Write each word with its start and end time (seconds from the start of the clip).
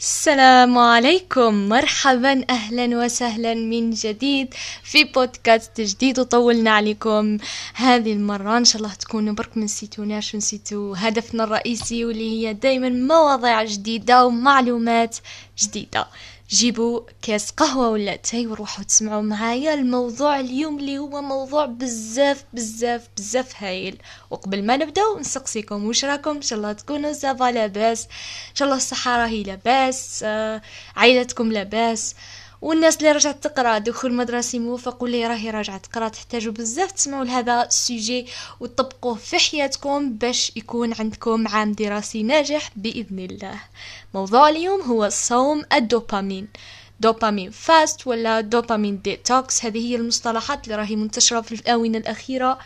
السلام 0.00 0.78
عليكم. 0.78 1.68
مرحبا 1.68 2.44
أهلا 2.50 2.98
وسهلا 3.04 3.54
من 3.54 3.90
جديد 3.90 4.54
في 4.82 5.04
بودكاست 5.04 5.80
جديد 5.80 6.18
وطولنا 6.20 6.70
عليكم. 6.70 7.38
هذه 7.74 8.12
المرة 8.12 8.58
إن 8.58 8.64
شاء 8.64 8.82
الله 8.82 8.94
تكونوا 8.94 9.34
برك 9.34 9.56
ما 9.56 9.64
نسيتوناش 9.64 10.34
ونسيتوا 10.34 10.94
هدفنا 10.98 11.44
الرئيسي 11.44 12.04
واللي 12.04 12.30
هي 12.30 12.54
دايما 12.54 12.88
مواضيع 12.88 13.64
جديدة 13.64 14.26
ومعلومات 14.26 15.16
جديدة. 15.58 16.06
جيبوا 16.50 17.00
كاس 17.22 17.50
قهوة 17.50 17.88
ولا 17.88 18.16
تاي 18.16 18.46
وروحوا 18.46 18.84
تسمعوا 18.84 19.22
معايا 19.22 19.74
الموضوع 19.74 20.40
اليوم 20.40 20.78
اللي 20.78 20.98
هو 20.98 21.22
موضوع 21.22 21.66
بزاف 21.66 22.44
بزاف 22.52 23.08
بزاف 23.16 23.62
هايل. 23.62 23.98
وقبل 24.30 24.66
ما 24.66 24.76
نبداو 24.76 25.18
نسقسيكم 25.18 25.84
واش 25.84 26.04
راكم؟ 26.04 26.30
إن 26.30 26.42
شاء 26.42 26.58
الله 26.58 26.72
تكونوا 26.72 27.12
ça 27.12 27.31
va 27.31 27.50
لاباس. 27.50 28.04
إن 28.50 28.54
شاء 28.54 28.66
الله 28.66 28.76
الصحة 28.76 29.16
راهي 29.16 29.42
لاباس 29.42 30.20
آه 30.22 30.62
عائلتكم 30.96 31.52
لاباس. 31.52 32.14
والناس 32.62 32.96
اللي 32.96 33.12
رجعت 33.12 33.44
تقرا 33.44 33.78
دخول 33.78 34.14
مدرسي 34.14 34.58
موفق 34.58 35.02
واللي 35.02 35.26
راهي 35.26 35.50
راجعة 35.50 35.78
تقرا 35.78 36.08
تحتاجوا 36.08 36.52
بزاف 36.52 36.92
تسمعوا 36.92 37.24
لهذا 37.24 37.66
ال 37.66 37.76
sujet 37.76 38.26
وتطبقوه 38.60 39.14
في 39.14 39.38
حياتكم 39.38 40.12
باش 40.12 40.52
يكون 40.56 40.94
عندكم 40.98 41.48
عام 41.48 41.72
دراسي 41.72 42.22
ناجح 42.22 42.70
بإذن 42.76 43.18
الله. 43.18 43.60
موضوع 44.14 44.48
اليوم 44.48 44.80
هو 44.80 45.08
صوم 45.08 45.62
الدوبامين. 45.72 46.48
dopamine 47.00 47.50
fast 47.50 48.06
ولا 48.06 48.40
dopamine 48.40 49.02
detox؟ 49.02 49.64
هذه 49.64 49.78
هي 49.78 49.96
المصطلحات 49.96 50.64
اللي 50.64 50.76
راهي 50.76 50.96
منتشرة 50.96 51.40
في 51.40 51.54
الآونة 51.54 51.98
الأخيرة 51.98 52.58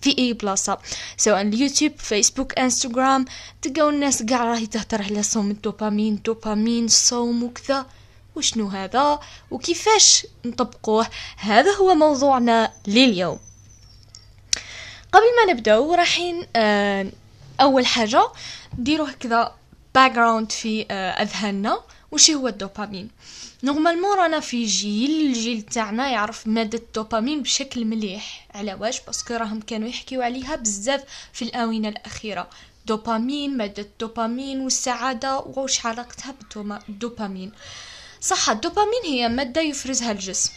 في 0.00 0.18
أي 0.18 0.32
بلاصة. 0.32 0.78
سواء 1.16 1.40
اليوتيوب 1.40 1.92
فيسبوك 1.98 2.58
إنستغرام 2.58 3.24
تلقاو 3.62 3.88
الناس 3.88 4.22
قاع 4.22 4.44
راهي 4.44 4.66
تهدر 4.66 5.02
على 5.02 5.22
صوم 5.22 5.50
الدوبامين 5.50 6.22
دوبامين 6.24 6.88
صوم 6.88 7.42
وكذا. 7.42 7.86
وشنو 8.38 8.68
هذا 8.68 9.20
وكيفاش 9.50 10.26
نطبقوه؟ 10.44 11.06
هذا 11.36 11.70
هو 11.70 11.94
موضوعنا 11.94 12.72
لليوم. 12.86 13.38
قبل 15.12 15.26
ما 15.36 15.52
نبداو 15.52 15.94
راحين 15.94 16.46
آه 16.56 17.12
أول 17.60 17.86
حاجة 17.86 18.22
نديرو 18.78 19.04
هكذا 19.04 19.54
ground 19.96 20.52
في 20.52 20.86
آه 20.90 21.10
أذهاننا. 21.10 21.80
وش 22.12 22.30
هو 22.30 22.48
الدوبامين؟ 22.48 23.10
normalement 23.62 24.16
رانا 24.18 24.40
في 24.40 24.64
جيل 24.64 25.26
الجيل 25.26 25.62
تاعنا 25.62 26.10
يعرف 26.10 26.46
مادة 26.46 26.78
الدوبامين 26.78 27.42
بشكل 27.42 27.84
مليح. 27.84 28.46
على 28.54 28.74
واش؟ 28.74 29.00
parce 29.00 29.21
que 29.21 29.34
راهم 29.34 29.60
كانوا 29.60 29.88
يحكيو 29.88 30.22
عليها 30.22 30.56
بزاف 30.56 31.04
في 31.32 31.42
الآونة 31.42 31.88
الأخيرة. 31.88 32.48
دوبامين 32.86 33.56
مادة 33.56 33.82
الدوبامين 33.82 34.60
والسعادة 34.60 35.38
وش 35.38 35.86
علاقتها 35.86 36.34
بالدوبامين 36.54 37.52
صح 38.20 38.50
الدوبامين 38.50 39.02
هي 39.04 39.28
مادة 39.28 39.60
يفرزها 39.60 40.12
الجسم. 40.12 40.52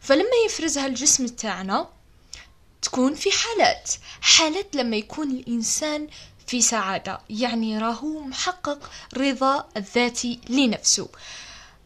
فلما 0.00 0.36
يفرزها 0.46 0.86
الجسم 0.86 1.26
تاعنا 1.26 1.88
تكون 2.82 3.14
في 3.14 3.30
حالات. 3.30 3.90
حالات 4.20 4.76
لما 4.76 4.96
يكون 4.96 5.30
الإنسان 5.30 6.08
في 6.46 6.62
سعادة 6.62 7.20
يعني 7.30 7.78
راهو 7.78 8.20
محقق 8.20 8.90
رضا 9.16 9.68
الذاتي 9.76 10.40
لنفسه. 10.48 11.08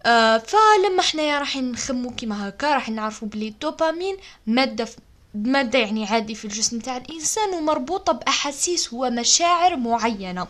آه 0.06 0.38
فلما 0.38 1.00
إحنا 1.00 1.38
راح 1.38 1.56
نخمو 1.56 2.14
كيما 2.14 2.48
هكا 2.48 2.74
راح 2.74 2.88
نعرفو 2.88 3.26
بلي 3.26 3.48
الدوبامين 3.48 4.16
مادة 4.46 4.88
مادة 5.34 5.78
يعني 5.78 6.06
عادي 6.06 6.34
في 6.34 6.44
الجسم 6.44 6.78
تاع 6.78 6.96
الإنسان 6.96 7.54
ومربوطة 7.54 8.12
بأحاسيس 8.12 8.92
ومشاعر 8.92 9.76
معينة. 9.76 10.48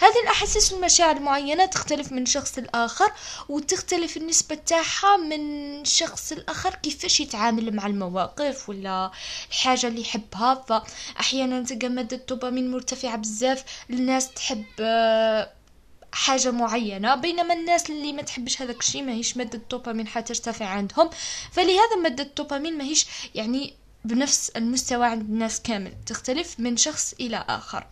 هذه 0.00 0.20
الأحاسيس 0.22 0.72
والمشاعر 0.72 1.16
المعينة 1.16 1.66
تختلف 1.66 2.12
من 2.12 2.26
شخص 2.26 2.58
لآخر 2.58 3.12
وتختلف 3.48 4.16
النسبة 4.16 4.54
تاعها 4.54 5.16
من 5.16 5.84
شخص 5.84 6.32
لآخر 6.32 6.74
كيفاش 6.74 7.20
يتعامل 7.20 7.76
مع 7.76 7.86
المواقف 7.86 8.68
ولا 8.68 9.10
الحاجة 9.48 9.86
اللي 9.86 10.00
يحبها. 10.00 10.54
فأحيانا 10.54 11.62
تلقى 11.64 11.88
مادة 11.88 12.16
الدوبامين 12.16 12.70
مرتفعة 12.70 13.16
بزاف 13.16 13.64
الناس 13.90 14.30
تحب 14.32 14.64
آه، 14.80 15.50
حاجة 16.12 16.50
معينة 16.50 17.14
بينما 17.14 17.54
الناس 17.54 17.90
اللي 17.90 18.12
ما 18.12 18.22
تحبش 18.22 18.62
هذاك 18.62 18.80
الشيء 18.80 19.02
ماهيش 19.02 19.36
مادة 19.36 19.58
الدوبامين 19.58 20.08
حترتفع 20.08 20.66
عندهم. 20.66 21.10
فلهذا 21.52 21.96
مادة 22.02 22.24
الدوبامين 22.24 22.78
ماهيش 22.78 23.06
يعني 23.34 23.80
بنفس 24.04 24.50
المستوى 24.50 25.06
عند 25.06 25.22
الناس 25.22 25.60
كامل 25.60 25.92
تختلف 26.06 26.60
من 26.60 26.76
شخص 26.76 27.14
إلى 27.20 27.44
آخر. 27.48 27.86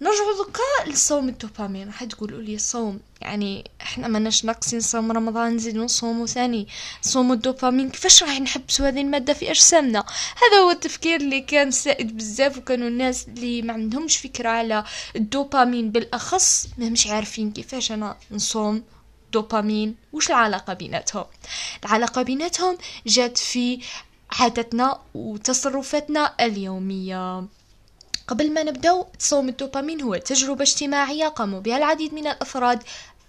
نرجع 0.00 0.24
ذكاء 0.40 0.92
لصوم 0.94 1.28
الدوبامين. 1.28 1.86
راح 1.86 2.04
تقولوا 2.04 2.42
لي 2.42 2.58
صوم 2.58 3.00
يعني 3.20 3.70
إحنا 3.80 4.08
ما 4.08 4.18
ناش 4.18 4.44
ناقصين 4.44 4.80
صوم 4.80 5.12
رمضان 5.12 5.56
نزيد 5.56 5.76
نصوم 5.76 6.26
ثاني. 6.26 6.68
صوم 7.02 7.32
الدوبامين 7.32 7.90
كيفاش 7.90 8.22
راح 8.22 8.40
نحبسوا 8.40 8.88
هذه 8.88 9.00
المادة 9.00 9.32
في 9.32 9.50
أجسامنا؟ 9.50 9.98
هذا 10.36 10.62
هو 10.62 10.70
التفكير 10.70 11.20
اللي 11.20 11.40
كان 11.40 11.70
سائد 11.70 12.16
بزاف 12.16 12.58
وكانوا 12.58 12.88
الناس 12.88 13.28
اللي 13.28 13.62
ما 13.62 13.72
عندهمش 13.72 14.16
فكرة 14.16 14.48
على 14.48 14.84
الدوبامين. 15.16 15.90
بالأخص 15.90 16.66
ما 16.78 16.88
مش 16.88 17.06
عارفين 17.06 17.52
كيفاش 17.52 17.92
أنا 17.92 18.16
نصوم 18.30 18.82
دوبامين 19.32 19.96
وش 20.12 20.30
العلاقة 20.30 20.74
بيناتهم؟ 20.74 21.24
العلاقة 21.84 22.22
بيناتهم 22.22 22.78
جات 23.06 23.38
في 23.38 23.80
عاداتنا 24.30 25.00
وتصرفاتنا 25.14 26.34
اليومية. 26.40 27.46
قبل 28.28 28.52
ما 28.52 28.62
نبدأ 28.62 29.02
تصوم 29.18 29.48
الدوبامين 29.48 30.02
هو 30.02 30.16
تجربة 30.16 30.62
اجتماعية 30.62 31.28
قاموا 31.28 31.60
بها 31.60 31.76
العديد 31.76 32.14
من 32.14 32.26
الأفراد 32.26 32.82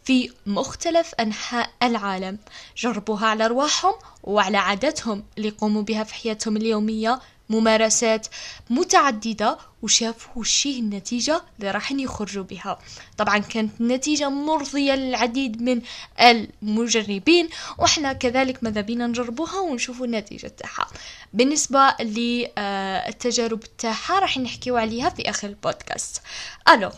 في 0.04 0.32
مختلف 0.46 1.16
أنحاء 1.20 1.70
العالم. 1.84 2.40
جربوها 2.78 3.28
على 3.28 3.46
أرواحهم 3.46 3.94
وعلى 4.24 4.58
عاداتهم 4.58 5.24
اللي 5.38 5.48
يقوموا 5.48 5.82
بها 5.82 6.04
في 6.04 6.14
حياتهم 6.14 6.58
اليومية. 6.58 7.20
ممارسات 7.50 8.28
متعددة 8.70 9.58
وشافوا 9.82 10.32
وشي 10.36 10.80
النتيجة 10.80 11.42
اللي 11.60 11.72
راح 11.72 11.92
يخرجوا 11.92 12.44
بها. 12.44 12.80
طبعا 13.18 13.38
كانت 13.38 13.82
النتيجة 13.82 14.30
مرضية 14.30 14.94
للعديد 14.94 15.62
من 15.62 15.82
المجربين 16.20 17.50
وإحنا 17.78 18.14
كذلك 18.14 18.64
ماذا 18.64 18.82
بينا 18.82 19.08
نجربوها 19.08 19.60
ونشوفوا 19.60 20.06
النتيجة 20.06 20.48
تاعها. 20.48 20.88
بالنسبة 21.34 21.96
للتجارب 22.00 23.60
تاعها 23.78 24.20
راح 24.20 24.38
نحكيو 24.38 24.78
عليها 24.78 25.10
في 25.10 25.30
آخر 25.30 25.48
البودكاست. 25.48 26.22
ألو 26.70 26.92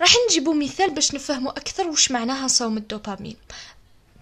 راح 0.00 0.14
نجيبو 0.28 0.52
مثال 0.52 0.90
باش 0.90 1.14
نفهموا 1.14 1.52
أكثر 1.52 1.88
وش 1.88 2.10
معناها 2.10 2.48
صوم 2.48 2.76
الدوبامين. 2.76 3.36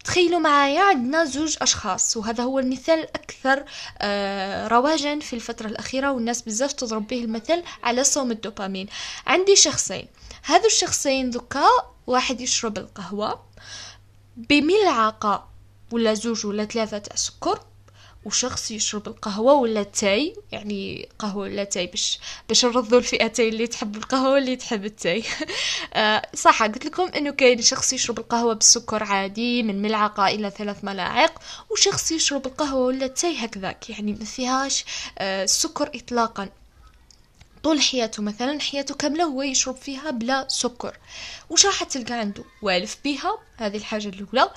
تخيلوا 0.04 0.38
معايا 0.38 0.82
عندنا 0.82 1.25
زوج 1.25 1.56
أشخاص 1.62 2.16
وهذا 2.16 2.44
هو 2.44 2.59
المثال 2.59 2.98
الأكثر 2.98 3.65
آه 3.98 4.69
رواجا 4.69 5.19
في 5.19 5.32
الفترة 5.32 5.66
الأخيرة 5.66 6.12
والناس 6.12 6.42
بزاف 6.42 6.72
تضرب 6.72 7.06
به 7.06 7.25
المثل 7.25 7.62
على 7.82 8.04
صوم 8.04 8.31
الدوبامين. 8.31 8.87
عندي 9.26 9.56
شخصين. 9.56 10.06
هذو 10.42 10.66
الشخصين 10.66 11.31
ذكا 11.31 11.66
واحد 12.06 12.41
يشرب 12.41 12.78
القهوة 12.78 13.42
بملعقة 14.37 15.48
ولا 15.92 16.15
زوج 16.15 16.47
ولا 16.47 16.65
ثلاثة 16.65 16.98
تاع 16.98 17.16
سكر 17.16 17.60
وشخص 18.24 18.70
يشرب 18.70 19.08
القهوة 19.08 19.52
ولا 19.52 19.80
التاي 19.80 20.36
يعني 20.52 21.08
قهوة 21.18 21.42
ولا 21.42 21.64
تاي 21.64 21.86
باش 21.86 22.18
باش 22.48 22.64
نرضوا 22.64 22.98
الفئتين 22.98 23.48
اللي 23.48 23.66
تحب 23.66 23.96
القهوة 23.96 24.32
واللي 24.32 24.56
تحب 24.56 24.84
التاي. 24.84 25.24
آه، 25.94 26.22
صح 26.34 26.62
قلت 26.62 26.84
لكم 26.84 27.02
إنه 27.16 27.30
كاين 27.30 27.62
شخص 27.62 27.92
يشرب 27.92 28.18
القهوة 28.18 28.54
بالسكر 28.54 29.02
عادي 29.02 29.62
من 29.62 29.82
ملعقة 29.82 30.26
إلى 30.26 30.50
ثلاث 30.50 30.84
ملاعق 30.84 31.42
وشخص 31.70 32.12
يشرب 32.12 32.46
القهوة 32.46 32.86
ولا 32.86 33.04
التاي 33.06 33.36
هكذاك 33.36 33.90
يعني 33.90 34.12
ما 34.12 34.24
فيهاش 34.24 34.84
آه، 35.18 35.46
سكر 35.46 35.91
اطلاقا. 35.94 36.48
طول 37.64 37.80
حياته 37.80 38.22
مثلا 38.22 38.60
حياته 38.60 38.94
كاملة 38.94 39.24
هو 39.24 39.42
يشرب 39.42 39.76
فيها 39.76 40.10
بلا 40.10 40.46
سكر. 40.48 40.96
وش 41.50 41.66
راح 41.66 41.84
تلقى 41.84 42.14
عنده؟ 42.14 42.44
والف 42.62 42.96
بيها 43.04 43.38
هذه 43.56 43.76
الحاجة 43.76 44.09
الأولى. 44.09 44.50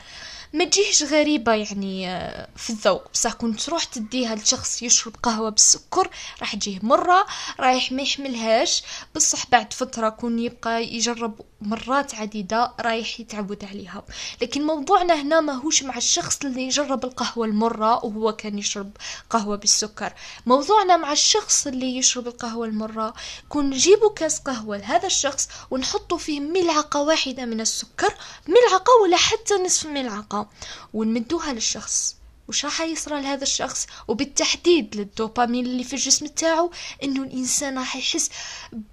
ما 0.53 0.65
تجيهش 0.65 1.03
غريبة 1.03 1.53
يعني 1.53 2.09
آه، 2.09 2.47
في 2.55 2.69
الذوق. 2.69 3.11
بصح 3.13 3.33
كنت 3.33 3.61
تروح 3.61 3.83
تديها 3.83 4.35
لشخص 4.35 4.83
يشرب 4.83 5.15
قهوة 5.23 5.49
بالسكر 5.49 6.09
راح 6.39 6.55
تجيه 6.55 6.79
مرة 6.83 7.25
رايح 7.59 7.91
ما 7.91 8.01
يحملهاش. 8.01 8.83
بصح 9.15 9.49
بعد 9.51 9.73
فترة 9.73 10.09
كون 10.09 10.39
يبقى 10.39 10.83
يجرب 10.95 11.41
مرات 11.61 12.15
عديدة 12.15 12.73
رايح 12.79 13.19
يتعود 13.19 13.65
عليها. 13.65 14.03
لكن 14.41 14.63
موضوعنا 14.63 15.21
هنا 15.21 15.39
ماهوش 15.41 15.83
مع 15.83 15.97
الشخص 15.97 16.39
اللي 16.45 16.61
يجرب 16.61 17.05
القهوة 17.05 17.45
المرة 17.45 18.05
وهو 18.05 18.31
كان 18.35 18.59
يشرب 18.59 18.91
قهوة 19.29 19.55
بالسكر. 19.55 20.13
موضوعنا 20.45 20.97
مع 20.97 21.11
الشخص 21.11 21.67
اللي 21.67 21.97
يشرب 21.97 22.27
القهوة 22.27 22.67
المرة. 22.67 23.13
كون 23.49 23.69
نجيبو 23.69 24.09
كاس 24.09 24.39
قهوة 24.39 24.77
لهذا 24.77 25.07
الشخص 25.07 25.49
ونحطو 25.71 26.17
فيه 26.17 26.39
ملعقة 26.39 27.01
واحدة 27.01 27.45
من 27.45 27.61
السكر 27.61 28.13
ملعقة 28.47 28.91
ولا 29.03 29.17
حتى 29.17 29.53
نصف 29.53 29.85
ملعقة 29.85 30.49
ونمدوها 30.93 31.53
للشخص. 31.53 32.16
وش 32.47 32.65
راح 32.65 32.81
يصرى 32.81 33.21
لهذا 33.21 33.43
الشخص؟ 33.43 33.87
وبالتحديد 34.07 34.95
للدوبامين 34.95 35.65
اللي 35.65 35.83
في 35.83 35.93
الجسم 35.93 36.27
تاعو 36.27 36.71
إنه 37.03 37.23
الإنسان 37.23 37.77
راح 37.77 37.95
يحس 37.95 38.29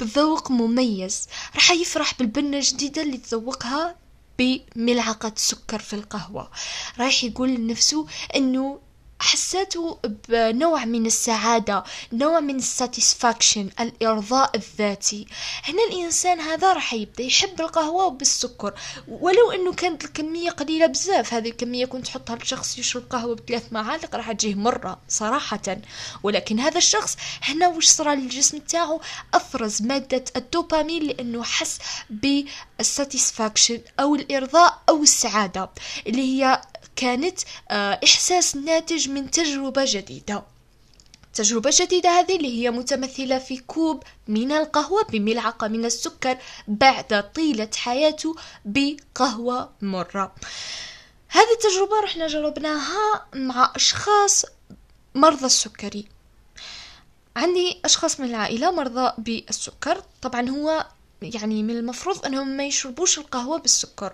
بذوق 0.01 0.51
مميز. 0.51 1.29
راح 1.55 1.71
يفرح 1.71 2.19
بالبنة 2.19 2.57
الجديدة 2.57 3.03
اللي 3.03 3.17
تذوقها 3.17 3.97
بملعقة 4.39 5.33
سكر 5.37 5.79
في 5.79 5.93
القهوة. 5.93 6.51
رايح 6.99 7.25
يقول 7.25 7.49
لنفسه 7.49 8.07
إنه 8.37 8.81
حسيته 9.21 9.99
بنوع 10.29 10.85
من 10.85 11.07
السعادة 11.07 11.85
نوع 12.13 12.41
من 12.41 12.57
الساتيسفاكشن 12.57 13.71
الإرضاء 13.81 14.57
الذاتي. 14.57 15.27
هنا 15.65 15.85
الإنسان 15.91 16.41
هذا 16.41 16.73
راح 16.73 16.95
يبدأ 16.95 17.25
يحب 17.25 17.61
القهوة 17.61 18.09
بالسكر. 18.09 18.75
ولو 19.09 19.51
أنه 19.51 19.73
كانت 19.73 20.05
الكمية 20.05 20.51
قليلة 20.51 20.87
بزاف 20.87 21.35
هذه 21.35 21.49
الكمية 21.49 21.87
كنت 21.87 22.07
تحطها 22.07 22.37
لشخص 22.37 22.79
يشرب 22.79 23.03
قهوة 23.11 23.35
بثلاث 23.35 23.73
معالق 23.73 24.17
راح 24.17 24.33
تجيه 24.33 24.55
مرة 24.55 25.01
صراحة. 25.09 25.77
ولكن 26.23 26.61
هذا 26.61 26.79
الشخص 26.79 27.17
هنا 27.43 27.69
وش 27.69 27.87
صار 27.87 28.15
للجسم 28.15 28.59
تاعه 28.59 29.01
أفرز 29.35 29.83
مادة 29.83 30.25
الدوبامين 30.37 31.03
لأنه 31.03 31.43
حس 31.43 31.79
بال 32.11 32.35
satisfaction 32.35 33.81
أو 34.01 34.15
الإرضاء 34.15 34.83
أو 34.89 35.03
السعادة 35.03 35.71
اللي 36.07 36.23
هي 36.23 36.61
كانت 36.97 37.41
آه، 37.71 38.01
إحساس 38.05 38.57
ناتج 38.57 39.09
من 39.09 39.31
تجربة 39.31 39.85
جديدة. 39.89 40.43
تجربة 41.35 41.71
جديدة 41.75 42.11
هذه 42.11 42.37
اللي 42.37 42.63
هي 42.63 42.71
متمثلة 42.71 43.39
في 43.39 43.57
كوب 43.59 44.03
من 44.29 44.53
القهوة 44.53 45.03
بملعقة 45.05 45.69
من 45.69 45.85
السكر 45.85 46.39
بعد 46.69 47.33
طيلة 47.35 47.71
حياته 47.77 48.37
بقهوة 48.65 49.71
مرة. 49.83 50.35
هذه 51.29 51.53
التجربة 51.53 52.01
رحنا 52.05 52.27
جربناها 52.27 53.27
مع 53.35 53.73
أشخاص 53.77 54.45
مرضى 55.15 55.47
السكري. 55.47 56.09
عندي 57.37 57.81
أشخاص 57.85 58.21
من 58.21 58.27
العائلة 58.27 58.71
مرضى 58.71 59.13
بالسكر. 59.19 60.03
طبعا 60.23 60.49
هو 60.49 60.87
يعني 61.35 61.63
من 61.63 61.77
المفروض 61.77 62.27
أنهم 62.27 62.49
ما 62.49 62.65
يشربوش 62.67 63.19
القهوة 63.19 63.59
بالسكر. 63.59 64.13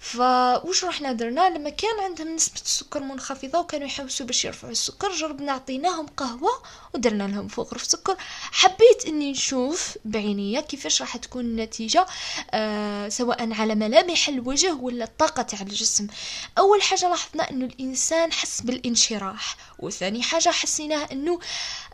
فوش 0.00 0.84
رحنا 0.84 1.12
درنا؟ 1.12 1.50
لما 1.50 1.70
كان 1.70 2.00
عندهم 2.00 2.34
نسبة 2.34 2.60
السكر 2.60 3.00
منخفضة 3.00 3.58
وكانوا 3.58 3.86
يحوسوا 3.86 4.26
باش 4.26 4.44
يرفعوا 4.44 4.72
السكر 4.72 5.12
جربنا 5.12 5.52
عطيناهم 5.52 6.06
قهوة 6.06 6.50
ودرنا 6.94 7.22
لهم 7.24 7.48
فوق 7.48 7.74
رف 7.74 7.84
سكر 7.84 8.16
حبيت 8.52 9.06
إني 9.06 9.30
نشوف 9.30 9.98
بعينيا 10.04 10.60
كيفاش 10.60 11.00
راح 11.00 11.16
تكون 11.16 11.44
النتيجة 11.44 12.06
آه 12.50 13.08
سواء 13.08 13.52
على 13.52 13.74
ملامح 13.74 14.28
الوجه 14.28 14.74
ولا 14.74 15.04
الطاقة 15.04 15.42
تاع 15.42 15.60
الجسم. 15.60 16.06
أول 16.58 16.82
حاجة 16.82 17.08
لاحظنا 17.08 17.50
إنه 17.50 17.64
الإنسان 17.64 18.32
حس 18.32 18.60
بالانشراح. 18.60 19.56
وثاني 19.82 20.22
حاجة 20.22 20.48
حسيناه 20.48 21.08
إنه 21.12 21.38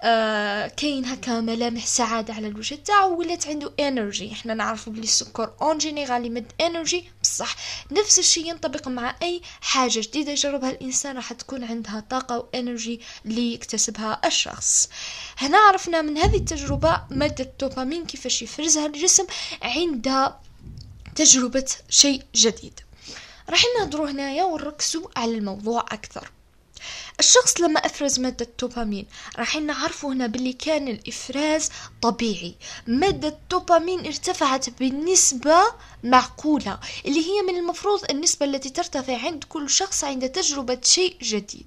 آه 0.02 0.66
كاين 0.66 1.04
هكا 1.04 1.40
ملامح 1.40 1.86
سعادة 1.86 2.34
على 2.34 2.46
الوجه 2.48 2.74
تاعو 2.74 3.18
ولات 3.18 3.46
عنده 3.46 3.72
energy 3.80 4.32
إحنا 4.32 4.54
نعرفوا 4.54 4.92
بلي 4.92 5.02
السكر 5.02 5.54
en 5.62 5.78
général 5.78 6.24
يمد 6.24 6.52
انرجي 6.60 7.04
بصح. 7.22 7.56
نفس 7.90 8.18
الشيء 8.18 8.46
ينطبق 8.46 8.88
مع 8.88 9.16
أي 9.22 9.42
حاجة 9.60 10.00
جديدة 10.00 10.32
يجربها 10.32 10.70
الإنسان 10.70 11.16
راح 11.16 11.32
تكون 11.32 11.64
عندها 11.64 12.00
طاقة 12.10 12.38
و 12.38 12.47
energy 12.47 13.00
اللي 13.26 13.54
يكتسبها 13.54 14.20
الشخص. 14.26 14.88
هنا 15.38 15.58
عرفنا 15.58 16.02
من 16.02 16.18
هذه 16.18 16.36
التجربة 16.36 17.02
مادة 17.10 17.44
الدوبامين 17.44 18.06
كيفاش 18.06 18.42
يفرزها 18.42 18.86
الجسم 18.86 19.26
عند 19.62 20.32
تجربة 21.16 21.66
شيء 21.88 22.22
جديد. 22.34 22.80
راح 23.50 23.62
نهضروا 23.78 24.10
هنايا 24.10 24.44
ونركزوا 24.44 25.08
على 25.16 25.38
الموضوع 25.38 25.80
أكثر. 25.80 26.30
الشخص 27.20 27.60
لما 27.60 27.86
أفرز 27.86 28.20
مادة 28.20 28.46
الدوبامين 28.46 29.06
راح 29.38 29.56
نعرفوا 29.56 30.12
هنا 30.12 30.26
باللي 30.26 30.52
كان 30.52 30.88
الإفراز 30.88 31.70
طبيعي. 32.02 32.54
مادة 32.86 33.28
الدوبامين 33.28 34.06
ارتفعت 34.06 34.70
بنسبة 34.70 35.58
معقولة 36.04 36.78
اللي 37.06 37.20
هي 37.20 37.42
من 37.42 37.56
المفروض 37.56 38.10
النسبة 38.10 38.46
التي 38.46 38.70
ترتفع 38.70 39.18
عند 39.26 39.44
كل 39.44 39.70
شخص 39.70 40.04
عند 40.04 40.28
تجربة 40.28 40.78
شيء 40.84 41.16
جديد. 41.22 41.66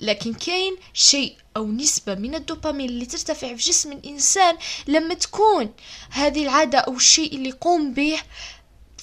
لكن 0.00 0.34
كاين 0.34 0.76
شيء 0.94 1.36
أو 1.56 1.72
نسبة 1.72 2.14
من 2.14 2.34
الدوبامين 2.34 2.88
اللي 2.88 3.06
ترتفع 3.06 3.48
في 3.48 3.54
جسم 3.54 3.92
الإنسان 3.92 4.56
لما 4.86 5.14
تكون 5.14 5.74
هذه 6.10 6.42
العادة 6.42 6.78
أو 6.78 6.92
الشيء 6.92 7.34
اللي 7.34 7.48
يقوم 7.48 7.94
به 7.94 8.20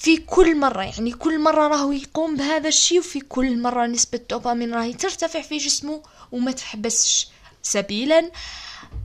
في 0.00 0.16
كل 0.16 0.56
مرة 0.56 0.82
يعني 0.82 1.12
كل 1.12 1.38
مرة 1.38 1.68
راهو 1.68 1.92
يقوم 1.92 2.36
بهذا 2.36 2.68
الشيء 2.68 2.98
وفي 2.98 3.20
كل 3.20 3.62
مرة 3.62 3.86
نسبة 3.86 4.18
الدوبامين 4.18 4.74
راهي 4.74 4.92
ترتفع 4.92 5.40
في 5.40 5.56
جسمه 5.58 6.02
وما 6.32 6.52
تحبسش 6.52 7.28
سبيلا. 7.62 8.30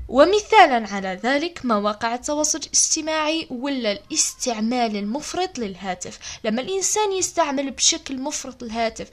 ومثالا 0.07 0.87
على 0.93 1.19
ذلك 1.23 1.65
مواقع 1.65 2.15
التواصل 2.15 2.57
الاجتماعي 2.57 3.47
ولا 3.49 3.91
الاستعمال 3.91 4.95
المفرط 4.97 5.59
للهاتف. 5.59 6.19
لما 6.43 6.61
الإنسان 6.61 7.11
يستعمل 7.11 7.71
بشكل 7.71 8.17
مفرط 8.19 8.63
الهاتف 8.63 9.07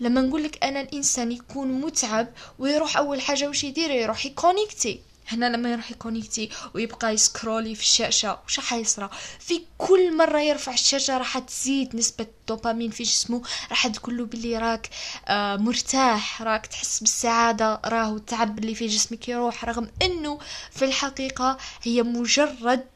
لما 0.00 0.20
نقول 0.20 0.44
لك 0.44 0.64
أنا 0.64 0.80
الإنسان 0.80 1.32
يكون 1.32 1.72
متعب 1.72 2.28
ويروح 2.58 2.96
أول 2.96 3.20
حاجة 3.20 3.48
وش 3.48 3.64
يدير؟ 3.64 3.90
يروح 3.90 4.26
يكونيكتي. 4.26 5.00
هنا 5.28 5.46
لما 5.56 5.72
يروح 5.72 5.90
يكونيكتي 5.90 6.50
ويبقى 6.74 7.14
يسكرولي 7.14 7.74
في 7.74 7.80
الشاشة 7.82 8.38
وش 8.46 8.60
حيصرى 8.60 9.10
في 9.40 9.62
كل 9.78 10.16
مرة 10.16 10.40
يرفع 10.40 10.72
الشاشة 10.72 11.18
راح 11.18 11.38
تزيد 11.38 11.96
نسبة 11.96 12.26
الدوبامين 12.40 12.90
في 12.90 13.02
جسمه 13.02 13.42
راح 13.70 13.86
تقول 13.86 14.16
له 14.18 14.24
بلي 14.24 14.58
راك 14.58 14.90
آه 15.28 15.56
مرتاح 15.56 16.42
راك 16.42 16.66
تحس 16.66 17.00
بالسعادة 17.00 17.80
راهو 17.84 18.16
التعب 18.16 18.58
اللي 18.58 18.74
في 18.74 18.86
جسمك 18.86 19.28
يروح 19.28 19.64
رغم 19.64 19.88
إنه 20.02 20.38
في 20.70 20.84
الحقيقة 20.84 21.58
هي 21.82 22.02
مجرد 22.02 22.86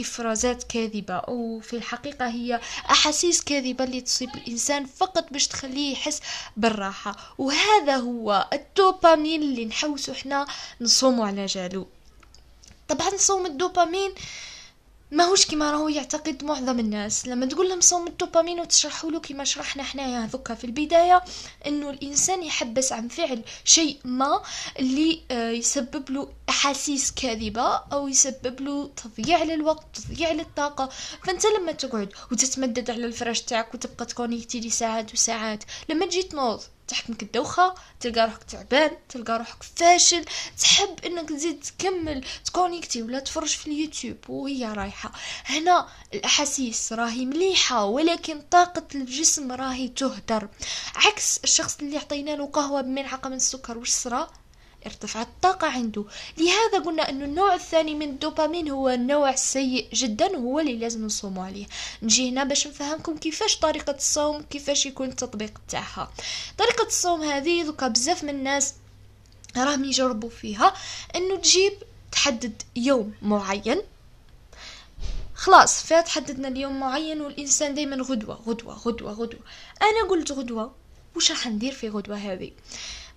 إفرازات 0.00 0.62
كاذبة. 0.62 1.14
أو 1.14 1.60
في 1.60 1.76
الحقيقة 1.76 2.28
هي 2.28 2.60
أحاسيس 2.90 3.40
كاذبة 3.40 3.84
اللي 3.84 4.00
تصيب 4.00 4.30
الإنسان 4.34 4.86
فقط 4.86 5.32
باش 5.32 5.46
تخليه 5.48 5.92
يحس 5.92 6.20
بالراحة. 6.56 7.34
وهذا 7.38 7.96
هو 7.96 8.48
الدوبامين 8.52 9.42
اللي 9.42 9.64
نحوسو 9.64 10.12
إحنا 10.12 10.46
نصومو 10.80 11.24
على 11.24 11.46
جالو. 11.46 11.86
طبعا 12.88 13.16
صوم 13.16 13.46
الدوبامين 13.46 14.14
ماهوش 15.10 15.46
كيما 15.46 15.70
راهو 15.72 15.88
يعتقد 15.88 16.44
معظم 16.44 16.78
الناس. 16.80 17.26
لما 17.28 17.46
تقول 17.46 17.68
لهم 17.68 17.80
صوم 17.80 18.06
الدوبامين 18.06 18.60
وتشرحوا 18.60 19.10
له 19.10 19.20
كيما 19.20 19.44
شرحنا 19.44 19.82
حنايا 19.82 20.24
هذوكا 20.24 20.54
في 20.54 20.64
البداية 20.64 21.22
إنه 21.66 21.90
الإنسان 21.90 22.42
يحبس 22.42 22.92
عن 22.92 23.08
فعل 23.08 23.42
شيء 23.64 23.98
ما 24.04 24.42
اللي 24.78 25.20
آه، 25.30 25.50
يسبب 25.50 26.10
له 26.10 26.28
أحاسيس 26.48 27.10
كاذبة 27.12 27.62
أو 27.92 28.08
يسبب 28.08 28.60
له 28.60 28.90
تضييع 28.96 29.42
للوقت 29.42 29.84
تضييع 29.98 30.32
للطاقة. 30.32 30.88
فأنت 31.24 31.42
لما 31.46 31.72
تقعد 31.72 32.12
وتتمدد 32.32 32.90
على 32.90 33.06
الفراش 33.06 33.42
تاعك 33.42 33.74
وتبقى 33.74 34.06
تكونيكتي 34.06 34.60
لساعات 34.60 35.12
وساعات 35.12 35.64
لما 35.88 36.06
تجي 36.06 36.22
تنوض 36.22 36.62
تحكمك 36.88 37.22
الدوخة 37.22 37.74
تلقى 38.00 38.24
روحك 38.26 38.42
تعبان 38.42 38.90
تلقى 39.08 39.38
روحك 39.38 39.62
فاشل 39.62 40.24
تحب 40.58 40.96
إنك 41.04 41.28
تزيد 41.28 41.60
تكمل 41.60 42.24
تكونيكتي 42.44 43.02
ولا 43.02 43.20
تفرج 43.20 43.48
في 43.48 43.66
اليوتيوب 43.66 44.16
وهي 44.28 44.72
رايحة. 44.72 45.12
هنا 45.44 45.88
الأحاسيس 46.14 46.92
راهي 46.92 47.24
مليحة 47.24 47.84
ولكن 47.84 48.40
طاقة 48.50 48.86
الجسم 48.94 49.52
راهي 49.52 49.88
تهدر. 49.88 50.48
عكس 50.96 51.40
الشخص 51.44 51.76
اللي 51.80 51.98
عطينا 51.98 52.30
له 52.30 52.46
قهوة 52.46 52.80
بملعقة 52.80 53.28
من 53.28 53.36
السكر 53.36 53.78
وش 53.78 53.90
صرا؟ 53.90 54.30
ارتفعت 54.86 55.26
الطاقة 55.26 55.66
عنده. 55.66 56.04
لهذا 56.38 56.84
قلنا 56.84 57.08
أن 57.10 57.22
النوع 57.22 57.54
الثاني 57.54 57.94
من 57.94 58.08
الدوبامين 58.08 58.68
هو 58.68 58.88
النوع 58.88 59.30
السيء 59.30 59.88
جدا 59.92 60.26
وهو 60.26 60.60
اللي 60.60 60.76
لازم 60.76 61.06
نصوموا 61.06 61.44
عليه. 61.44 61.66
نجي 62.02 62.30
هنا 62.30 62.44
باش 62.44 62.66
نفهمكم 62.66 63.16
كيفاش 63.16 63.56
طريقة 63.56 63.94
الصوم 63.94 64.42
كيفاش 64.42 64.86
يكون 64.86 65.08
التطبيق 65.08 65.60
تاعها 65.68 66.12
طريقة 66.58 66.86
الصوم 66.86 67.22
هذه 67.22 67.64
ذوكا 67.64 67.88
بزاف 67.88 68.24
من 68.24 68.30
الناس 68.30 68.74
راهم 69.56 69.84
يجربوا 69.84 70.30
فيها 70.30 70.74
أنه 71.16 71.36
تجيب 71.36 71.72
تحدد 72.12 72.62
يوم 72.76 73.14
معين. 73.22 73.82
خلاص 75.34 75.82
فات 75.82 76.08
حددنا 76.08 76.48
اليوم 76.48 76.80
معين 76.80 77.20
والإنسان 77.20 77.74
دائما 77.74 77.96
غدوة 77.96 78.34
غدوة 78.34 78.74
غدوة 78.74 79.12
غدوة. 79.12 79.40
أنا 79.82 80.10
قلت 80.10 80.32
غدوة 80.32 80.74
وش 81.16 81.30
راح 81.30 81.46
ندير 81.46 81.72
في 81.72 81.88
غدوة 81.88 82.16
هذه؟ 82.16 82.50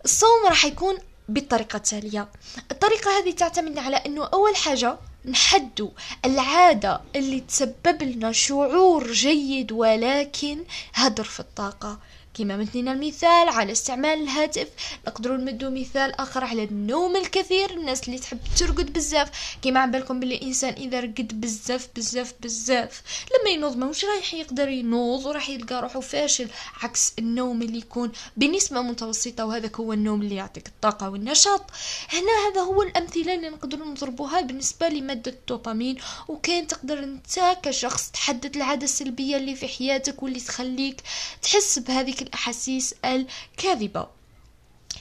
الصوم 0.05 0.45
راح 0.45 0.65
يكون 0.65 0.97
بالطريقة 1.29 1.77
التالية. 1.77 2.27
الطريقة 2.72 3.19
هذه 3.19 3.31
تعتمد 3.31 3.77
على 3.77 3.96
أنه 3.96 4.25
أول 4.25 4.55
حاجة 4.55 4.98
نحدوا 5.25 5.89
العادة 6.25 7.01
اللي 7.15 7.39
تسبب 7.39 8.03
لنا 8.03 8.31
شعور 8.31 9.12
جيد 9.12 9.72
ولكن 9.72 10.63
هدر 10.93 11.24
في 11.24 11.39
الطاقة. 11.39 12.00
كما 12.38 12.58
مدينا 12.58 12.91
المثال 12.91 13.50
على 13.50 13.72
استعمال 13.72 14.22
الهاتف 14.22 14.67
نقدروا 15.08 15.38
نمدوا 15.38 15.70
مثال 15.70 16.22
آخر 16.22 16.44
على 16.44 16.63
النوم 16.63 17.15
الكثير 17.15 17.72
الناس 17.72 18.08
اللي 18.08 18.20
تحب 18.20 18.39
ترقد 18.58 18.94
بزاف. 18.94 19.58
كيما 19.62 19.79
عم 19.79 19.91
بالكم 19.91 20.20
باللي 20.20 20.36
الإنسان 20.36 20.74
إذا 20.74 21.00
رقد 21.00 21.41
بزاف 21.41 21.88
بزاف 21.96 22.34
بزاف 22.44 23.01
لما 23.32 23.50
ينوض 23.50 23.77
ماهوش 23.77 24.06
رايح 24.06 24.34
يقدر 24.34 24.70
ينوض 24.70 25.25
وراح 25.25 25.50
يلقى 25.50 25.82
روحه 25.82 26.00
فاشل 26.00 26.48
عكس 26.82 27.13
النوم 27.20 27.62
اللي 27.62 27.77
يكون 27.77 28.12
بنسبة 28.38 28.82
متوسطة 28.82 29.46
وهذا 29.46 29.70
هو 29.75 29.94
النوم 29.94 30.22
اللي 30.22 30.36
يعطيك 30.36 30.67
الطاقة 30.67 31.10
والنشاط. 31.10 31.62
هنا 32.10 32.48
هذا 32.48 32.62
هو 32.62 32.82
الأمثلة 32.82 33.34
اللي 33.34 33.50
نقدر 33.50 33.77
نضربوها 33.77 34.41
بالنسبة 34.41 34.89
لمادة 34.89 35.32
الدوبامين. 35.32 35.98
وكان 36.27 36.67
تقدر 36.67 37.00
أنت 37.00 37.58
كشخص 37.63 38.12
تحدد 38.12 38.56
العادة 38.56 38.84
السلبية 38.84 39.38
اللي 39.38 39.56
في 39.56 39.67
حياتك 39.67 40.24
واللي 40.24 40.39
تخليك 40.39 41.01
تحس 41.41 41.79
بهذيك 41.79 42.22
الأحاسيس 42.27 42.96
الكاذبة. 43.05 44.07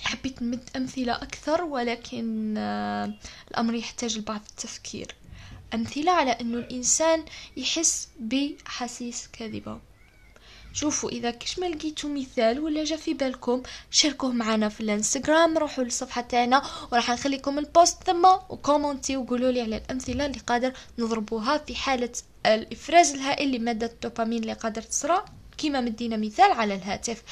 حبيت 0.03 0.43
نمد 0.43 0.71
أمثلة 0.77 1.13
أكثر 1.13 1.65
ولكن 1.65 2.55
آه، 2.59 3.15
الأمر 3.51 3.75
يحتاج 3.75 4.19
لبعض 4.19 4.41
التفكير. 4.51 5.15
أمثلة 5.75 6.13
على 6.13 6.31
أنه 6.31 6.59
الإنسان 6.59 7.25
يحس 7.57 8.09
بحسيس 8.21 9.29
كاذبة. 9.33 9.81
شوفوا 10.73 11.11
إذا 11.11 11.31
كش 11.31 11.59
ما 11.59 11.67
لقيتوا 11.67 12.11
مثال 12.11 12.61
ولا 12.61 12.85
جا 12.85 12.97
في 12.97 13.15
بالكم 13.15 13.63
شاركوه 13.91 14.33
معنا 14.33 14.69
في 14.69 14.81
الإنستغرام 14.81 15.59
روحوا 15.59 15.85
للصفحة 15.85 16.21
تاعنا 16.23 16.63
وراح 16.93 17.11
نخليكم 17.11 17.59
ال 17.59 17.67
post 17.67 18.03
ثم 18.05 18.25
و 18.25 18.34
commentez 18.34 19.17
وقولوا 19.17 19.51
لي 19.51 19.61
على 19.61 19.77
الأمثلة 19.77 20.27
اللي 20.27 20.39
قادر 20.39 20.73
نضربوها 20.99 21.59
في 21.59 21.75
حالة 21.75 22.13
الإفراز 22.47 23.11
الهائل 23.15 23.53
لمادة 23.53 23.87
الدوبامين 23.87 24.43
اللي 24.43 24.53
قادر 24.53 24.83
تصرى. 24.83 25.25
كيما 25.59 25.81
مدينا 25.81 26.17
مثال 26.17 26.53
على 26.53 26.75
الهاتف. 26.75 27.23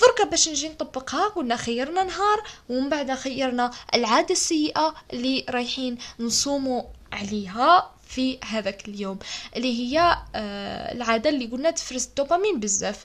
دركا 0.00 0.24
باش 0.30 0.48
نجي 0.48 0.68
نطبقها 0.68 1.28
قلنا 1.28 1.56
خيرنا 1.56 2.04
نهار 2.04 2.42
ومن 2.68 2.88
بعد 2.88 3.14
خيرنا 3.14 3.70
العادة 3.94 4.32
السيئة 4.32 4.94
اللي 5.12 5.46
رايحين 5.48 5.98
نصوموا 6.20 6.82
عليها 7.12 7.90
في 8.08 8.38
هذاك 8.44 8.88
اليوم 8.88 9.18
اللي 9.56 9.78
هي 9.78 10.18
آه 10.34 10.92
العادة 10.92 11.30
اللي 11.30 11.46
قلنا 11.46 11.70
تفرز 11.70 12.04
الدوبامين 12.04 12.60
بزاف. 12.60 13.04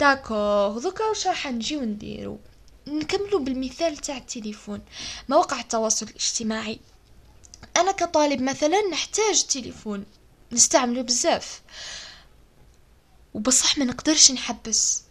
داكوغ 0.00 0.78
دوكا 0.78 1.04
واش 1.04 1.26
راح 1.26 1.46
نجيو 1.46 1.80
نديرو 1.80 2.38
نكملو 2.86 3.38
بالمثال 3.38 3.96
تاع 3.96 4.16
التليفون. 4.16 4.80
مواقع 5.28 5.60
التواصل 5.60 6.06
الاجتماعي. 6.06 6.80
أنا 7.76 7.92
كطالب 7.92 8.42
مثلا 8.42 8.88
نحتاج 8.92 9.44
تليفون. 9.46 10.04
نستعمله 10.52 11.02
بزاف. 11.02 11.60
وبصح 13.38 13.78
ما 13.78 13.84
نقدرش 13.84 14.30
نحبس. 14.30 15.02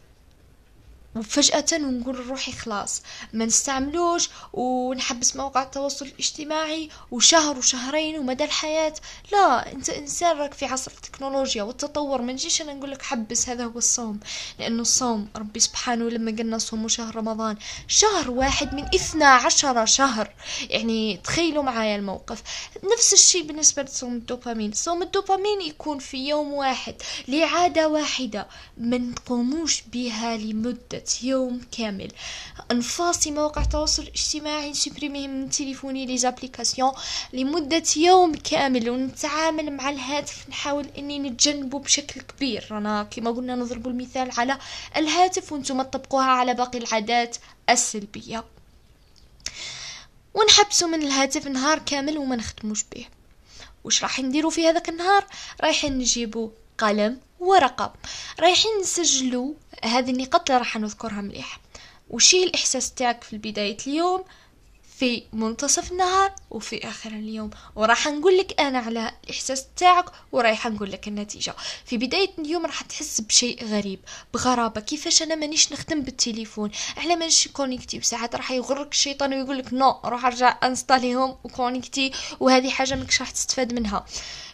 وفجأة 1.17 1.65
ونقول 1.73 2.17
لروحي 2.17 2.51
خلاص. 2.51 3.01
ما 3.33 3.45
نستعملوش 3.45 4.29
ونحبس 4.53 5.35
مواقع 5.35 5.63
التواصل 5.63 6.05
الاجتماعي 6.05 6.89
وشهر 7.11 7.57
وشهرين 7.57 8.19
ومدى 8.19 8.43
الحياة. 8.43 8.93
لا 9.31 9.71
انت 9.71 9.89
إنسان 9.89 10.37
راك 10.37 10.53
في 10.53 10.65
عصر 10.65 10.91
التكنولوجيا 10.91 11.63
والتطور. 11.63 12.21
ما 12.21 12.33
نجيش 12.33 12.61
أنا 12.61 12.73
نقول 12.73 12.91
لك 12.91 13.01
حبس 13.01 13.49
هذا 13.49 13.65
هو 13.65 13.77
الصوم. 13.77 14.19
لأنه 14.59 14.81
الصوم 14.81 15.27
ربي 15.35 15.59
سبحانه 15.59 16.09
لما 16.09 16.31
قلنا 16.31 16.57
صوموا 16.57 16.89
شهر 16.89 17.15
رمضان. 17.15 17.57
شهر 17.87 18.31
واحد 18.31 18.73
من 18.73 18.83
اثنى 18.95 19.23
عشر 19.23 19.85
شهر. 19.85 20.33
يعني 20.69 21.17
تخيلوا 21.17 21.63
معايا 21.63 21.95
الموقف. 21.95 22.43
نفس 22.93 23.13
الشيء 23.13 23.43
بالنسبة 23.43 23.83
لصوم 23.83 24.13
الدوبامين. 24.13 24.73
صوم 24.73 25.01
الدوبامين 25.01 25.61
يكون 25.61 25.99
في 25.99 26.27
يوم 26.27 26.53
واحد 26.53 26.95
لعادة 27.27 27.87
واحدة. 27.87 28.47
ما 28.77 28.97
نقوموش 28.97 29.83
بها 29.93 30.37
لمدة 30.37 31.03
يوم 31.23 31.61
كامل. 31.77 32.11
أنفاصي 32.71 33.31
مواقع 33.31 33.61
التواصل 33.61 34.03
الاجتماعي 34.03 34.69
نسوبريميهم 34.69 35.29
من 35.29 35.49
تليفوني 35.49 36.05
لي 36.05 36.17
زابليكاسيون 36.17 36.91
لمدة 37.33 37.83
يوم 37.97 38.35
كامل 38.35 38.89
ونتعامل 38.89 39.73
مع 39.73 39.89
الهاتف. 39.89 40.49
نحاول 40.49 40.87
إني 40.97 41.19
نتجنبه 41.19 41.79
بشكل 41.79 42.21
كبير. 42.21 42.67
رانا 42.71 43.03
كما 43.03 43.31
قلنا 43.31 43.55
نضرب 43.55 43.87
المثال 43.87 44.31
على 44.37 44.57
الهاتف 44.97 45.51
وأنتم 45.51 45.81
تطبقوها 45.81 46.25
على 46.25 46.53
باقي 46.53 46.77
العادات 46.77 47.37
السلبية. 47.69 48.45
ونحبسوا 50.33 50.87
من 50.87 51.01
الهاتف 51.01 51.47
نهار 51.47 51.79
كامل 51.79 52.17
وما 52.17 52.35
نخدموش 52.35 52.83
به. 52.83 53.05
وش 53.83 54.03
راح 54.03 54.19
نديرو 54.19 54.49
في 54.49 54.69
هذاك 54.69 54.89
النهار؟ 54.89 55.25
رايحين 55.61 55.97
نجيبو 55.97 56.51
قلم 56.77 57.19
ورقة. 57.39 57.93
رايحين 58.39 58.71
نسجلوا 58.81 59.53
هذه 59.83 60.11
النقاط 60.11 60.49
اللي 60.49 60.59
راح 60.59 60.77
نذكرها 60.77 61.21
مليح. 61.21 61.59
وشي 62.09 62.43
الإحساس 62.43 62.93
تاعك 62.93 63.23
في 63.23 63.37
بداية 63.37 63.77
اليوم؟ 63.87 64.23
في 64.99 65.23
منتصف 65.33 65.91
النهار 65.91 66.35
وفي 66.51 66.87
آخر 66.87 67.09
اليوم. 67.09 67.49
وراح 67.75 68.07
نقول 68.07 68.37
لك 68.37 68.61
أنا 68.61 68.79
على 68.79 69.11
الإحساس 69.23 69.65
تاعك 69.77 70.05
ورايح 70.31 70.67
نقول 70.67 70.91
لك 70.91 71.07
النتيجة. 71.07 71.55
في 71.85 71.97
بداية 71.97 72.29
اليوم 72.39 72.65
راح 72.65 72.81
تحس 72.81 73.21
بشيء 73.21 73.65
غريب 73.65 73.99
بغرابة. 74.33 74.81
كيفاش 74.81 75.21
أنا 75.21 75.35
مانيش 75.35 75.73
نخدم 75.73 76.01
بالتليفون؟ 76.01 76.71
على 76.97 77.15
مانيش 77.15 77.47
connecté 77.47 77.97
وساعات 77.97 78.35
راح 78.35 78.51
يغرك 78.51 78.91
الشيطان 78.91 79.33
ويقول 79.33 79.57
لك 79.57 79.73
non 79.73 79.99
روح 80.05 80.25
أرجع 80.25 80.57
installer 80.63 81.24
هم 81.24 81.37
و 81.43 81.50
connecter 81.50 82.11
وهذه 82.39 82.69
حاجة 82.69 82.95
ماكش 82.95 83.19
راح 83.21 83.31
تستفاد 83.31 83.73
منها. 83.73 84.05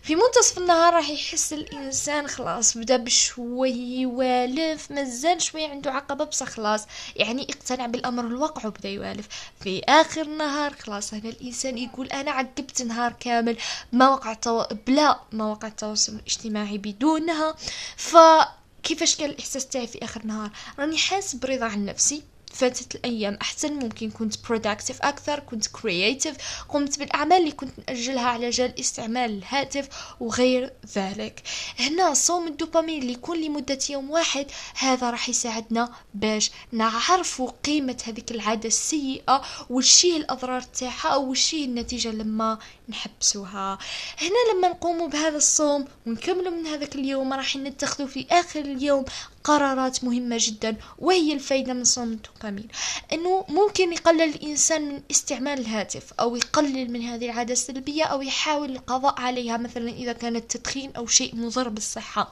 في 0.04 0.16
منتصف 0.16 0.58
النهار 0.58 0.94
راح 0.94 1.10
يحس 1.10 1.54
الإنسان 1.54 2.28
خلاص 2.28 2.78
بدأ 2.78 2.98
بشوي 2.98 3.72
يوالف 3.72 4.92
مازال 4.92 5.42
شوي 5.42 5.66
عنده 5.66 5.92
عقبة 5.92 6.26
بس 6.26 6.44
خلاص. 6.44 6.86
يعني 7.16 7.48
اقتنع 7.50 7.86
بالأمر 7.86 8.28
الواقع 8.28 8.68
وبدأ 8.68 8.90
يوالف. 8.90 9.28
في 9.60 9.82
آخر 9.90 10.33
النهار 10.34 10.74
خلاص 10.74 11.14
هنا 11.14 11.30
الإنسان 11.30 11.78
يقول 11.78 12.08
أنا 12.08 12.32
عقبت 12.32 12.82
نهار 12.82 13.14
كامل 13.20 13.58
مواقع 13.94 14.32
التو... 14.32 14.64
بلا 14.88 15.20
مواقع 15.34 15.68
التواصل 15.68 16.14
الاجتماعي 16.14 16.78
بدونها. 16.78 17.56
فكيفاش 17.98 19.16
كان 19.16 19.30
الإحساس 19.30 19.68
تاعي 19.68 19.88
في 19.88 20.04
آخر 20.04 20.22
النهار 20.22 20.50
راني 20.80 20.98
حاسس 20.98 21.36
برضا 21.36 21.66
عن 21.66 21.86
نفسي. 21.86 22.24
فاتت 22.56 22.96
الأيام. 22.96 23.38
أحسن 23.42 23.74
ممكن 23.74 24.12
كنت 24.12 24.36
productive 24.36 24.96
أكثر 25.02 25.40
كنت 25.40 25.66
creative 25.66 26.66
قمت 26.70 27.00
بالأعمال 27.00 27.38
اللي 27.38 27.52
كنت 27.52 27.72
نأجلها 27.88 28.26
على 28.28 28.50
جال 28.50 28.80
استعمال 28.80 29.38
الهاتف 29.38 29.88
وغير 30.20 30.74
ذلك. 30.96 31.42
هنا 31.80 32.14
صوم 32.14 32.48
الدوبامين 32.48 33.02
اللي 33.02 33.14
يكون 33.14 33.42
لمدة 33.42 33.80
يوم 33.90 34.12
واحد 34.12 34.46
هذا 34.76 35.10
راح 35.10 35.30
يساعدنا 35.30 35.90
باش 36.14 36.52
نعرفوا 36.72 37.52
قيمة 37.66 37.98
هذيك 38.08 38.32
العادة 38.32 38.68
السيئة 38.68 39.42
وشي 39.70 40.18
الأضرار 40.18 40.62
تاعها 40.62 41.16
وشي 41.16 41.66
النتيجة 41.66 42.12
لما 42.12 42.60
نحبسوها. 42.90 43.78
هنا 44.22 44.54
لما 44.54 44.68
نقوموا 44.70 45.08
بهذا 45.08 45.38
الصوم 45.38 45.86
ونكملوا 46.08 46.52
من 46.52 46.68
هذاك 46.68 46.96
اليوم 46.96 47.34
راح 47.34 47.56
نتخذوا 47.56 48.08
في 48.08 48.26
آخر 48.32 48.60
اليوم 48.60 49.06
قرارات 49.44 50.04
مهمة 50.04 50.38
جدا 50.40 50.76
وهي 51.00 51.34
الفايدة 51.34 51.74
من 51.74 51.84
صوم 51.84 52.12
الدوبامين. 52.12 52.68
إنه 53.14 53.46
ممكن 53.50 53.94
يقلل 53.94 54.22
الإنسان 54.22 54.82
من 54.88 55.02
استعمال 55.12 55.60
الهاتف 55.60 56.14
أو 56.20 56.36
يقلل 56.36 56.92
من 56.92 57.02
هذه 57.02 57.26
العادة 57.26 57.54
السلبية 57.54 58.04
أو 58.04 58.22
يحاول 58.22 58.72
القضاء 58.72 59.22
عليها 59.22 59.58
مثلا 59.58 59.90
إذا 59.90 60.14
كان 60.14 60.36
التدخين 60.36 60.92
أو 60.96 61.08
شيء 61.08 61.36
مضر 61.36 61.70
بالصحة. 61.70 62.32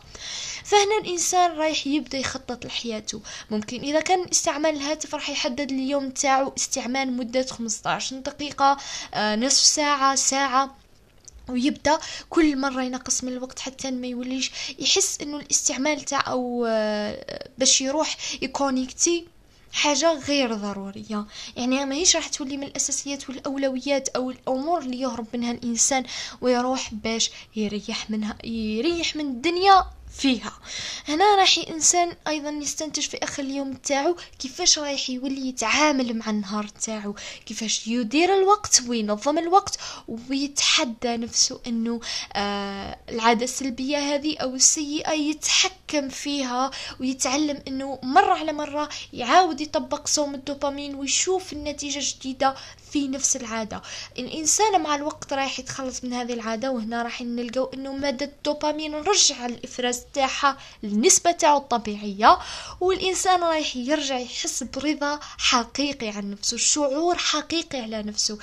فهنا 0.63 0.97
الإنسان 1.01 1.51
رايح 1.51 1.87
يبدأ 1.87 2.17
يخطط 2.17 2.65
لحياته. 2.65 3.21
ممكن 3.51 3.79
إذا 3.81 3.99
كان 3.99 4.25
استعمال 4.31 4.75
الهاتف 4.75 5.15
راح 5.15 5.29
يحدد 5.29 5.71
اليوم 5.71 6.09
تاعو 6.09 6.53
استعمال 6.57 7.13
مدة 7.17 7.45
15 7.45 8.15
دقيقة 8.15 8.77
آه 9.13 9.35
نصف 9.35 9.65
ساعة 9.65 10.15
ساعة. 10.15 10.80
ويبدأ 11.49 11.99
كل 12.29 12.57
مرة 12.57 12.83
ينقص 12.83 13.23
من 13.23 13.33
الوقت 13.33 13.59
حتى 13.59 13.91
ما 13.91 14.07
يوليش 14.07 14.51
يحس 14.79 15.21
إنه 15.21 15.37
الاستعمال 15.37 16.01
تاعو 16.01 16.65
آه، 16.65 17.49
باش 17.57 17.81
يروح 17.81 18.17
يكونيكتي 18.41 19.27
حاجة 19.73 20.13
غير 20.13 20.53
ضرورية. 20.53 21.25
يعني 21.57 21.85
ماهيش 21.85 22.15
راح 22.15 22.27
تولي 22.27 22.57
من 22.57 22.63
الأساسيات 22.63 23.29
والأولويات 23.29 24.09
أو 24.09 24.31
الأمور 24.31 24.79
اللي 24.79 24.99
يهرب 24.99 25.27
منها 25.33 25.51
الإنسان 25.51 26.03
ويروح 26.41 26.93
باش 26.93 27.31
يريح 27.55 28.09
منها 28.09 28.37
يريح 28.43 29.15
من 29.15 29.25
الدنيا 29.25 29.85
فيها. 30.17 30.53
هنا 31.07 31.35
راح 31.35 31.57
الإنسان 31.57 32.15
أيضا 32.27 32.49
يستنتج 32.49 33.07
في 33.07 33.17
آخر 33.17 33.43
اليوم 33.43 33.73
تاعو 33.73 34.15
كيفاش 34.39 34.79
رايح 34.79 35.09
يولي 35.09 35.47
يتعامل 35.47 36.17
مع 36.17 36.29
النهار 36.29 36.67
تاعو 36.67 37.15
كيفاش 37.45 37.87
يدير 37.87 38.37
الوقت 38.37 38.81
وينظم 38.87 39.37
الوقت 39.37 39.79
ويتحدى 40.29 41.17
نفسه 41.17 41.61
إنه 41.67 41.99
آه 42.33 42.97
العادة 43.09 43.43
السلبية 43.43 43.97
هذه 43.97 44.37
أو 44.37 44.55
السيئة 44.55 45.11
يتحكم 45.11 46.09
فيها 46.09 46.71
ويتعلم 46.99 47.63
إنه 47.67 47.99
مرة 48.03 48.33
على 48.33 48.53
مرة 48.53 48.89
يعاود 49.13 49.61
يطبق 49.61 50.07
صوم 50.07 50.35
الدوبامين 50.35 50.95
ويشوف 50.95 51.53
النتيجة 51.53 52.01
جديده 52.03 52.55
في 52.91 53.07
نفس 53.07 53.35
العادة. 53.35 53.81
الإنسان 54.17 54.81
مع 54.81 54.95
الوقت 54.95 55.33
رايح 55.33 55.59
يتخلص 55.59 56.03
من 56.03 56.13
هذه 56.13 56.33
العادة 56.33 56.71
وهنا 56.71 57.03
راح 57.03 57.21
نلقاو 57.21 57.65
إنه 57.73 57.93
مادة 57.93 58.25
الدوبامين 58.25 58.95
رجع 58.95 59.45
الافراز 59.45 60.00
تاعها 60.13 60.57
النسبة 60.83 61.31
تاعو 61.31 61.57
الطبيعية 61.57 62.37
والإنسان 62.79 63.43
رايح 63.43 63.75
يرجع 63.75 64.17
يحس 64.19 64.63
برضا 64.63 65.19
حقيقي 65.37 66.07
عن 66.07 66.31
نفسه 66.31 66.57
شعور 66.57 67.17
حقيقي 67.17 67.79
على 67.79 68.03
نفسه. 68.03 68.37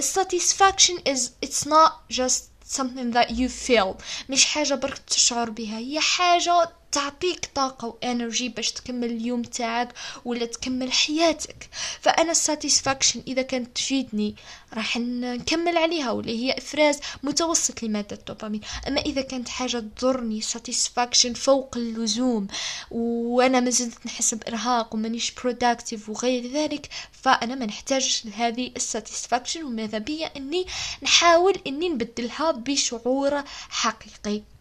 Satisfaction 0.00 0.98
is 1.08 1.20
it's 1.46 1.66
not 1.66 1.92
just 2.10 2.42
something 2.76 3.10
that 3.12 3.30
you 3.30 3.48
feel. 3.48 3.94
مش 4.28 4.44
حاجة 4.44 4.74
برك 4.74 4.98
تشعر 4.98 5.50
بها 5.50 5.78
هي 5.78 6.00
حاجة 6.00 6.70
تعطيك 6.94 7.50
طاقة 7.54 7.88
و 7.88 7.97
energy 7.97 8.48
باش 8.48 8.72
تكمل 8.72 9.10
اليوم 9.10 9.42
تاعك 9.42 9.94
ولا 10.24 10.46
تكمل 10.46 10.92
حياتك. 10.92 11.68
فأنا 12.00 12.30
ال 12.30 12.37
satisfaction 12.37 13.22
إذا 13.26 13.42
كانت 13.42 13.76
تفيدني 13.76 14.36
راح 14.74 14.96
نكمل 14.98 15.76
عليها 15.76 16.10
واللي 16.10 16.44
هي 16.44 16.58
إفراز 16.58 17.00
متوسط 17.22 17.82
لمادة 17.82 18.16
الدوبامين. 18.16 18.60
أما 18.88 19.00
إذا 19.00 19.22
كانت 19.22 19.48
حاجة 19.48 19.84
تضرني 19.96 20.40
satisfaction 20.40 21.32
فوق 21.34 21.76
اللزوم 21.76 22.46
وأنا 22.90 23.60
ما 23.60 23.70
زلت 23.70 24.06
نحس 24.06 24.34
بإرهاق 24.34 24.94
ومانيش 24.94 25.30
productive 25.30 26.08
وغير 26.08 26.52
ذلك 26.52 26.88
فأنا 27.12 27.54
ما 27.54 27.66
نحتاجش 27.66 28.26
لهذه 28.26 28.72
ال 28.76 28.83
satisfaction 28.83 29.64
وماذا 29.64 29.98
بيا؟ 29.98 30.30
إني 30.36 30.66
نحاول 31.02 31.54
إني 31.66 31.88
نبدلها 31.88 32.50
بشعور 32.50 33.42
حقيقي. 33.68 34.53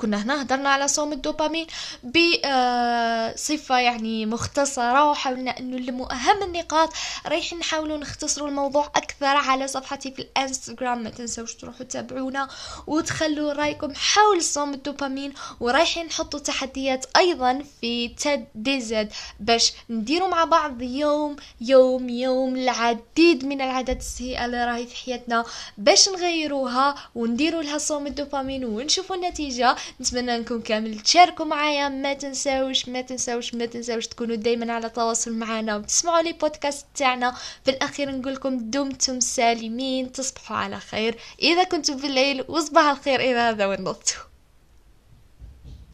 كنا 0.00 0.22
هنا 0.22 0.42
هدرنا 0.42 0.68
على 0.68 0.88
صوم 0.88 1.12
الدوبامين 1.12 1.66
بصفة 2.04 3.78
يعني 3.78 4.26
مختصرة 4.26 5.10
وحاولنا 5.10 5.58
انه 5.58 5.76
نلمو 5.76 6.04
أهم 6.04 6.42
النقاط. 6.42 6.92
رايحين 7.26 7.58
نحاولوا 7.58 7.98
نختصروا 7.98 8.48
الموضوع 8.48 8.86
أكثر 8.86 9.26
على 9.26 9.66
صفحتي 9.66 10.10
في 10.10 10.22
الإنستغرام. 10.22 11.02
ما 11.02 11.10
تنسوش 11.10 11.54
تروحوا 11.54 11.84
تتابعونا 11.84 12.48
وتخلوا 12.86 13.52
رأيكم 13.52 13.94
حول 13.94 14.42
صوم 14.42 14.74
الدوبامين. 14.74 15.34
ورايحين 15.60 16.06
نحطوا 16.06 16.40
تحديات 16.40 17.06
أيضا 17.16 17.64
في 17.80 18.08
تد 18.08 18.46
بيزد 18.54 19.12
باش 19.40 19.72
نديروا 19.90 20.28
مع 20.28 20.44
بعض 20.44 20.82
يوم 20.82 21.36
يوم 21.60 22.08
يوم 22.08 22.56
العديد 22.56 23.44
من 23.44 23.60
العادات 23.60 23.98
السيئة 24.00 24.44
اللي 24.44 24.64
راهي 24.64 24.86
في 24.86 24.96
حياتنا 24.96 25.44
باش 25.78 26.08
نغيروها 26.08 26.94
ونديروا 27.14 27.62
لها 27.62 27.78
صوم 27.78 28.06
الدوبامين 28.06 28.64
ونشوفوا 28.64 29.16
النتيجة. 29.16 29.76
نتمنى 30.00 30.36
انكم 30.36 30.60
كامل 30.60 31.00
تشاركوا 31.00 31.44
معايا. 31.44 31.88
ما 31.88 32.14
تنساوش 32.14 32.88
ما 32.88 33.00
تنساوش 33.00 33.54
ما 33.54 33.66
تنساوش 33.66 34.06
تكونوا 34.06 34.36
دايما 34.36 34.72
على 34.72 34.90
تواصل 34.90 35.32
معنا 35.32 35.76
وتسمعوا 35.76 36.22
لي 36.22 36.32
بودكاست 36.32 36.86
تاعنا. 36.94 37.34
في 37.64 37.70
الأخير 37.70 38.10
نقول 38.10 38.34
لكم 38.34 38.70
دمتم 38.70 39.20
سالمين 39.20 40.12
تصبحوا 40.12 40.56
على 40.56 40.80
خير. 40.80 41.16
إذا 41.42 41.64
كنتم 41.64 41.98
في 41.98 42.06
الليل 42.06 42.44
وصباح 42.48 42.84
الخير 42.84 43.20
إذا 43.20 43.50
هذا 43.50 43.66
ونضتوا 43.66 44.29